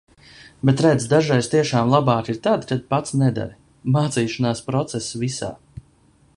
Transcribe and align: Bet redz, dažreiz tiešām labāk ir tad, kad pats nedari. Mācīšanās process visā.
Bet 0.69 0.79
redz, 0.85 1.03
dažreiz 1.11 1.49
tiešām 1.51 1.91
labāk 1.95 2.31
ir 2.35 2.39
tad, 2.49 2.65
kad 2.71 2.81
pats 2.95 3.15
nedari. 3.25 3.55
Mācīšanās 3.99 4.67
process 4.71 5.15
visā. 5.27 5.55